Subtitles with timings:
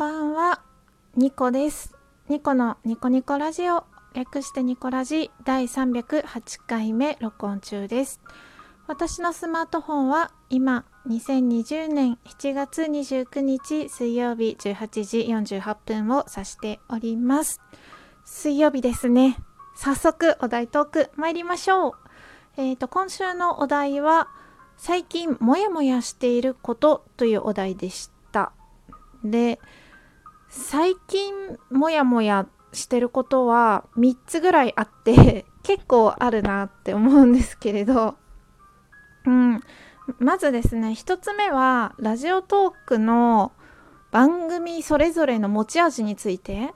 [0.00, 0.62] ばんは、
[1.14, 1.94] ニコです。
[2.30, 3.84] ニコのニコニコラジオ、
[4.14, 8.22] 略してニコラジ第308回目録音中です。
[8.86, 17.60] 私のスマートフォンは今、2020年7月29日水曜日18時48分を指しております。
[18.24, 19.36] 水曜日ですね。
[19.76, 21.92] 早速お題トーク参りましょう。
[22.56, 24.28] えっ、ー、と、今週のお題は、
[24.78, 28.52] 最近モヤモヤしていることというお題でした。
[29.22, 29.60] で、
[30.50, 31.32] 最近
[31.70, 38.16] モヤモヤしてることは3つぐらいあって 結構あるなって思うんですけれど、
[39.26, 39.62] うん、
[40.18, 43.52] まずですね1つ目はラジオトークの
[44.10, 46.74] 番組それぞれの持ち味について、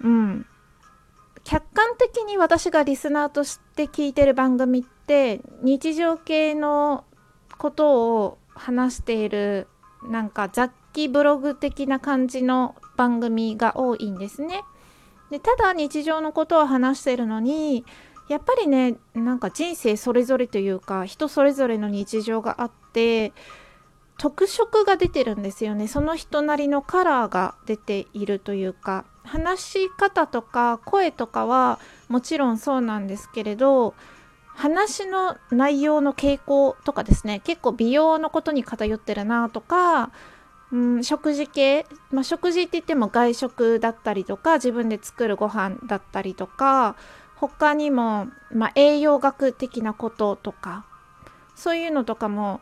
[0.00, 0.46] うん、
[1.44, 7.04] 客観的に私がリスナーとして聞いてる番組って日常系の
[7.56, 9.68] ことを話している
[10.04, 14.62] なんか雑記ブログ的な感じの番組が多いんですね。
[15.30, 17.84] でただ日常のことを話してるのに
[18.28, 23.32] やっぱりねなんか人生それぞれというか人それぞれの日常があって
[24.16, 33.94] 特色が出てるんですよねその人なりのカラーが出ているというか話し方とか声とかはもちろんそうなんですけれど
[34.54, 40.10] 話の内容の傾向とかですね結構美容のことに偏ってるなとか、
[40.72, 46.96] うん、食事系、まあ、食事って言っても外食だったりとか自分で作るご飯だったりとか
[47.36, 50.86] 他にも、まあ、栄養学的なこととか
[51.56, 52.60] そういうのとかも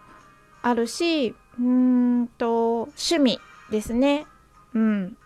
[0.63, 3.39] あるしうんと趣味
[3.71, 4.27] ですね。
[4.75, 5.17] うん。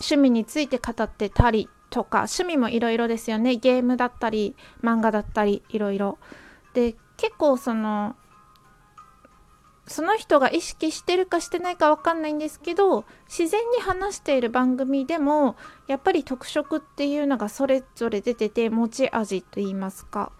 [0.00, 3.56] 趣味について語ってたりとか趣味もいろいろですよね。
[3.56, 6.18] ゲームだったり漫画だったりいろいろ
[6.72, 8.16] で結構その
[9.86, 20.32] その人が意識してるかしてないか分かんないんですけど自然に話している番組でもやっぱり特色っていうのがそれぞれ出てて持ち味と言いますか。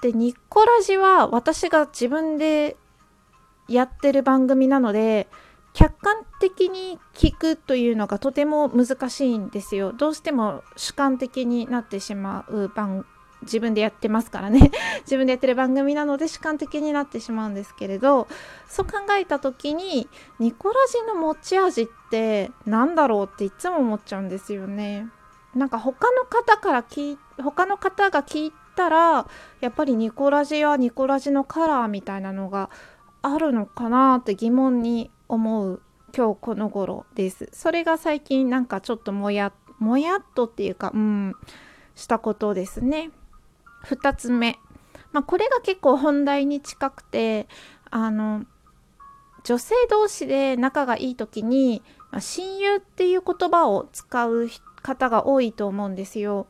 [0.00, 2.76] でニッコラジは私が自分で
[3.68, 5.26] やってる番組なので
[5.74, 9.92] 客観的に聞くというのがとても難しいんですよ。
[9.92, 13.04] どうしても主観的になってしまう番
[13.42, 14.70] 自分でやってますからね
[15.02, 18.26] 自分でやってる番組なので主観的になってしまうんですけれど
[18.68, 20.08] そう考えた時に
[20.38, 25.08] ニコラジの持ち味って何だろうっていつも思っちゃうんですよね。
[25.54, 29.26] なんか他の方から聞他の方が聞いたら
[29.60, 32.70] やっぱりニコラジはニコラジのカラーみたいなのが
[33.22, 35.82] あるのかなって疑問に思う
[36.16, 37.48] 今日この頃です。
[37.52, 41.34] それが最近なんかちょっともやもやっとっていうかうん
[41.94, 43.10] したことですね。
[43.84, 44.58] 2つ目、
[45.12, 47.48] まあ、これが結構本題に近くて
[47.90, 48.44] あの
[49.44, 54.48] 女性同士で仲がいい時に、まあ、親友っていう言葉を使う
[54.82, 56.46] 方が多いと思うんですよ。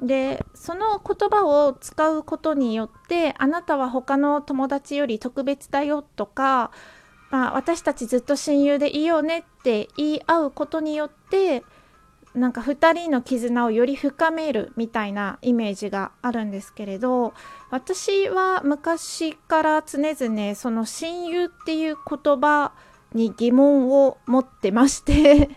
[0.00, 6.70] でその言葉を使うことによってあなたは他の友達より特別だよとか、
[7.30, 11.62] まあ、私たちずっと親友でいいよねって言い合うことによって
[12.34, 17.34] なんか2人の絆をより深めるみたいなイメージがあるんですけれど
[17.70, 22.72] 私は昔から常々その親友っていう言葉
[23.12, 25.50] に疑問を持ってまして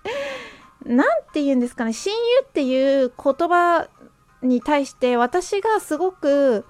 [0.84, 3.88] 何て言うんですかね親友っていう言葉
[4.42, 6.64] に対して私がすごく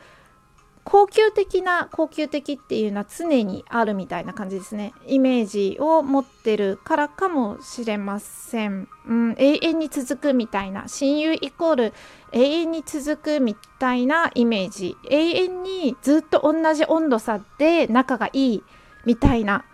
[0.87, 4.95] 高級的な高級的っていうのは常にあるみたいな感じですね。
[5.05, 10.87] イメージを持ってるからかもしれません、うん、永遠に続くみたいな。
[10.87, 11.95] 親友イコール
[12.31, 14.97] 永遠に続くみたいなイメージ。
[15.11, 18.63] 永遠にずっと同じ温度差で仲がいい
[19.05, 19.65] みたいな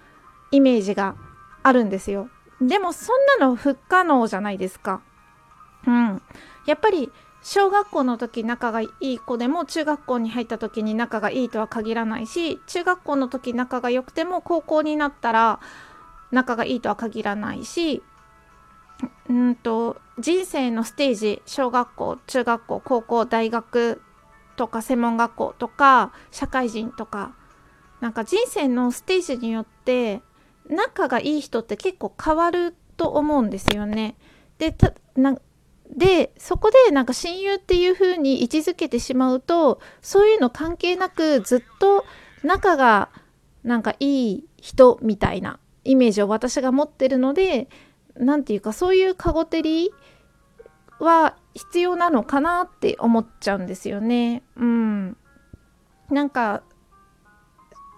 [0.50, 1.14] イメージが
[1.62, 2.30] あるんですよ。
[2.62, 5.02] でもそんなの不可能じゃないですか。
[5.86, 6.22] うん。
[6.64, 15.60] やっぱり小学校の時仲がいい子でも中学校に入った時に仲がいいとは限らないし中学校の時仲が良くても高校になったら
[16.30, 18.02] 仲がいいとは限らないし
[19.28, 24.00] うんと人生のステージ小学校中学校高校大学
[24.56, 27.34] とか専門学校とか社会人とか
[28.00, 30.22] なんか人生のステージによって
[30.68, 34.16] 仲がいい人って結構変わると思うんですよね。
[34.58, 35.36] でたな
[35.92, 42.06] でそこでなんか親友っていう風に位置づけてしまうとそういうの関係なくずっと
[42.42, 43.10] 仲が
[43.62, 47.68] なんかいい人みたいなイメージを私が持ってるので
[48.16, 49.90] 何て言うかそういうカゴテリ
[50.98, 54.42] は必要なのかなって思っちゃうんですよね。
[54.56, 55.16] うん。
[56.10, 56.62] なんか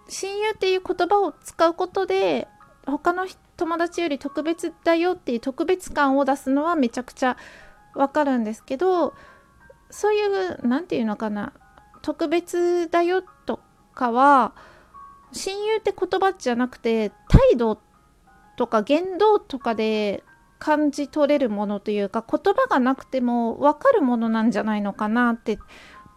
[0.09, 2.49] 親友っていう言葉を使うことで
[2.87, 3.27] 他の
[3.57, 7.37] 友達より特別だよっていう特別感を出すのはめちゃくちゃ
[7.95, 9.15] わかるんですけど
[9.91, 11.53] そういう何て言うのかな
[12.03, 13.61] 特別だよと
[13.95, 14.53] かは
[15.33, 17.79] 親友って言葉じゃなくて態度
[18.57, 20.23] とか言動とかで
[20.59, 25.59] 感じ取れるものというか言葉がなくても分かるものなんじゃないのかなって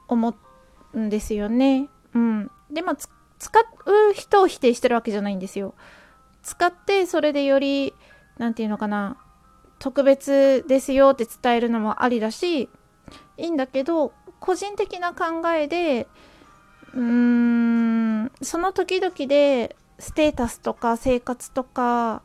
[0.08, 0.36] 思
[0.94, 1.90] うんですよね。
[2.14, 5.74] うん、でまあ使う人を否定してるわけじゃないんですよ。
[6.44, 7.94] 使ってそれでより
[8.38, 9.18] 何て言うのかな
[9.80, 12.70] 特別ですよって伝えるのもありだし
[13.38, 16.08] いいんだけど個人的な考えで
[16.94, 22.22] うーんその時々でステータスとか生活とか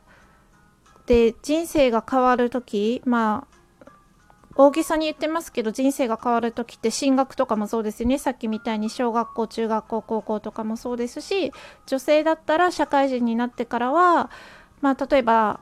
[1.05, 3.53] で人生が変わる時まあ
[4.55, 8.19] 大げさに言ってますけど人生が変わる時って進学とかもそうですよね。
[8.19, 11.51] さっきみたいに小学校中学校高校とかもそうですし
[11.87, 14.29] 女性だったら社会人になってからは
[14.81, 15.59] まあ例えば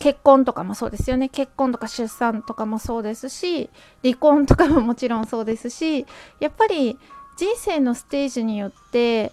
[0.00, 3.70] 結婚とかもそうですよね結婚とか出産とかもそうですし
[4.02, 6.06] 離婚とかももちろんそうですし
[6.40, 6.98] やっぱり
[7.36, 9.32] 人生のステージによって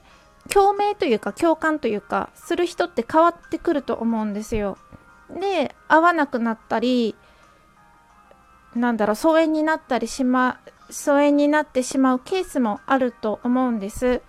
[0.50, 4.78] 共鳴というか共感というかする人って変わってくると思うんですよ。
[5.30, 7.16] で会わなくなったり
[8.76, 10.60] なんだろう疎遠になったりしま
[10.90, 14.22] 疎遠になってしまうケースもあると思うんです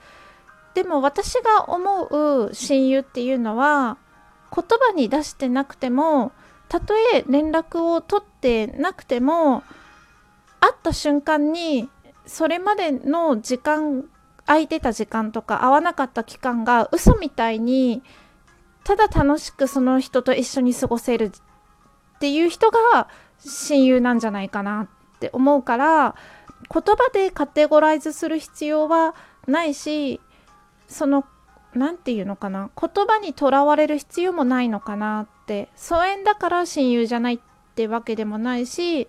[0.74, 3.96] でも私が思う親友っていうのは
[4.54, 6.32] 言葉に出してなくても
[6.68, 9.62] たとえ連絡を取ってなくても
[10.60, 11.88] 会った瞬間に
[12.26, 14.04] それまでの時間
[14.46, 18.02] 空いてた時間とか会わなかった期間が嘘みたいに
[18.84, 23.08] ただ楽しくその人と一緒に過ごせるっていう人が
[23.38, 26.14] 親友なんじゃないかなって思うから
[26.72, 29.14] 言葉でカテゴライズする必要は
[29.46, 30.20] ないし
[30.86, 31.24] その
[31.78, 32.70] 何て言うのかな？
[32.78, 35.70] 言葉にとらわれる必要もないのかなって。
[35.76, 37.38] 疎遠だから親友じゃないっ
[37.74, 39.08] てわけでもないし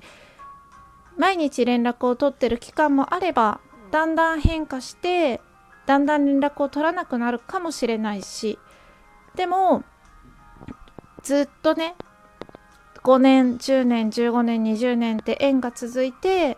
[1.18, 3.60] 毎日連絡を取ってる期間もあれば
[3.92, 5.42] だんだん変化して
[5.86, 8.58] だんだん連絡を取らなくなるかもしれないし。
[9.36, 9.84] でも
[11.24, 11.96] ずっとね
[13.04, 16.58] 5年10年15年20年って縁が続いて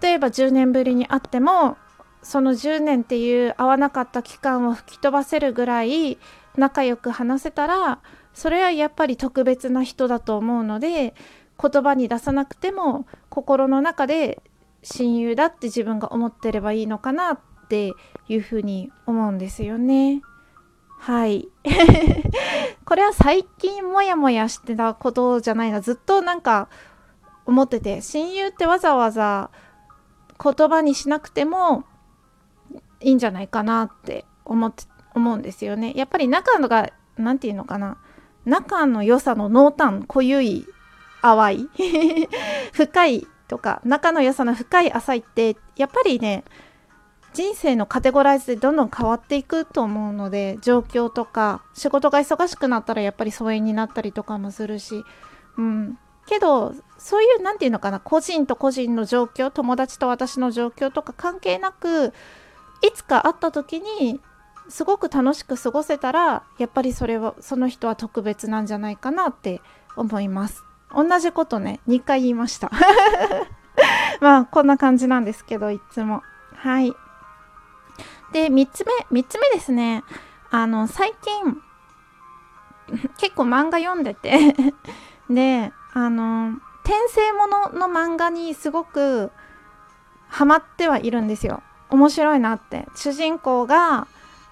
[0.00, 1.76] 例えば10年ぶりに会っても
[2.22, 6.18] その10年っていう会わなかった期間を吹き飛ばせるぐらい
[6.56, 8.00] 仲良く話せたら
[8.34, 11.14] それはやっぱり特別な人だと思うので
[11.60, 14.42] 言葉に出さなくても心の中で
[14.82, 17.92] 親友だって自分が思ってればいいのかなって
[18.28, 20.22] いうふうに思うんですよね。
[20.98, 21.48] はい。
[22.84, 25.80] これは最近モヤモヤしてたことじゃないな。
[25.80, 26.68] ずっとなんか
[27.46, 29.50] 思ってて、親友ってわざわざ
[30.42, 31.84] 言葉にしなくても
[33.00, 35.92] いいんじゃないかなって思って、思うんですよね。
[35.96, 37.98] やっぱり仲のが、何て言うのかな。
[38.44, 40.66] 仲の良さの濃淡、濃ゆい、
[41.22, 41.68] 淡い、
[42.72, 46.44] 深いとか、仲の良さの深い浅いって、やっぱりね、
[47.32, 55.04] 人生のカテゴライズでどんどん変わっていくと思うので状況とか仕事が忙しくなったらやっぱり疎遠になったりとかもするし、
[55.56, 55.96] うん、
[56.26, 62.12] けどそういう何て言うのかな個人と個人の状況友達と私の状況とか関係なく
[62.82, 64.20] いつか会った時に
[64.68, 69.60] すごく楽しく過ごせたらやっぱりそれはその人は特別なんじゃないかなって
[69.96, 70.64] 思います。
[70.94, 72.70] 同じことね2回言いました。
[74.20, 76.22] まあこんな感じなんですけどいつも。
[76.54, 76.94] はい。
[78.32, 80.04] で、3つ目、3つ目ですね。
[80.50, 81.56] あの、最近、
[83.18, 84.54] 結構漫画読んでて。
[85.28, 89.30] で、あの、転生ものの漫画にすごく
[90.28, 91.62] ハマってはいるんですよ。
[91.90, 92.86] 面白いなって。
[92.94, 94.06] 主人公が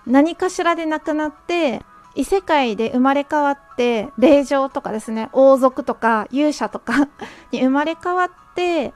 [0.07, 1.83] 何かしらで亡くなって、
[2.15, 7.09] 異世界で生まれ変わって、霊場とかですね、王族とか勇者とか
[7.53, 8.93] に生まれ変わって、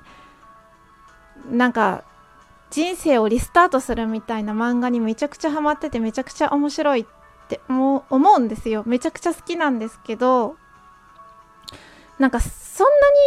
[1.51, 2.05] なんか
[2.73, 7.05] 人生をリスタートするみたいな漫画にめちゃくちゃハマっててめちゃくちゃ面白いっ
[7.49, 10.57] て思うんですよめちゃくちゃ好きなんですけど
[12.19, 12.87] なんかそん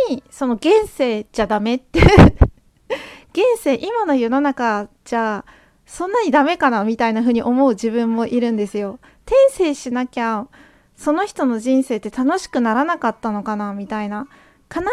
[0.09, 1.99] なにその現世じゃダメって
[3.33, 5.51] 現世今の世の中じゃあ
[5.85, 8.99] そんなにダメかなみたいな風に思う自分もいるんですよ。
[9.25, 10.47] 転生しなきゃ
[10.95, 14.27] その人の人生って楽しくならなかったのかなみたいな。
[14.69, 14.83] 必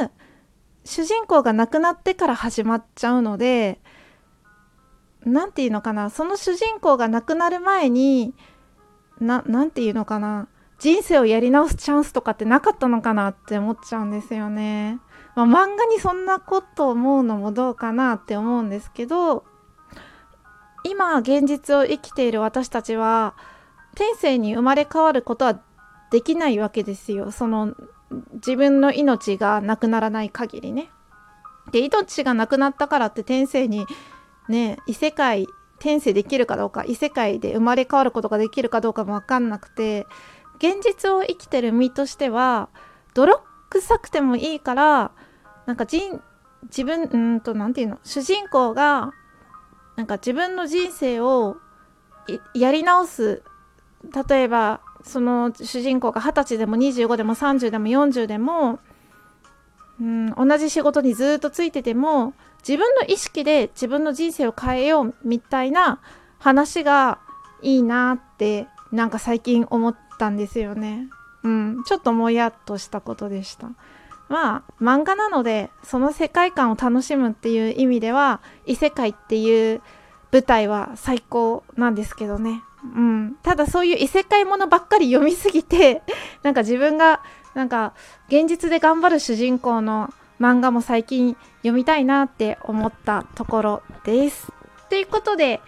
[0.00, 0.10] ず
[0.84, 3.78] 主人公が亡くなってから始まっちゃうので
[5.26, 6.08] 何て言うのかな。
[6.08, 8.34] その主人公が亡くなる前に
[9.20, 10.48] 何て言うのかな。
[10.78, 15.00] 人生をやり直すチャンスとかってなかったのかなって思っちゃうんですよね。
[15.34, 19.44] まあ、漫画にそんなこと思うのもどうかなって思うんですけど
[20.84, 23.34] 今現実を生きている私たちは
[23.94, 25.60] 天性に生まれ変わることは
[26.10, 27.74] できないわけですよその
[28.34, 30.90] 自分の命がなくならない限りね。
[31.70, 33.84] で命がなくなったからって天性に
[34.48, 40.06] ね異世界転生できるかどうか異世界で生まれ変わることができるかどうかも分かんなくて
[40.56, 42.70] 現実を生きてる身としては
[43.14, 45.12] 泥臭くてもいいから
[45.66, 46.22] なんか人
[46.62, 47.98] 自分うんと何て言うの？
[48.02, 49.12] 主人公が
[49.98, 51.56] なんか自分の人生を
[52.54, 53.42] やり直す
[54.28, 58.78] 例えばその主人公が二十歳でも25でも30でも40でも、
[60.00, 66.00] うん、同じ仕事にずっとついてても自分の意識で自分の人生を変えようみたいな
[66.38, 67.18] 話が
[67.60, 71.08] いいなってなんか最近思ったんですよね。
[71.42, 73.70] うん、ちょっともやっとしたことでした。
[74.28, 79.80] まあ漫画なのでその世界観を楽しむっていう意味では異世界っていう
[80.32, 82.62] 舞台は最高なんですけどね。
[82.82, 86.02] うん、ただそういう異世界ものばっかり読みすぎて
[86.44, 87.20] なんか自分が
[87.54, 87.92] なんか
[88.28, 94.52] 現実で頑張る主人公の漫画も最近読みたいなって思ったところです。
[94.88, 95.60] ということで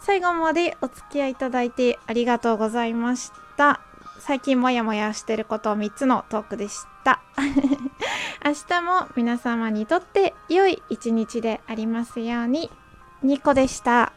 [0.00, 3.87] 最後までお付き合いいただいてありがとうございました。
[4.18, 7.20] 最近モヤモヤしてること3つのトークでした。
[8.44, 12.70] 明日も皆様にとって良い一日でありますように。
[13.22, 14.12] ニコでした。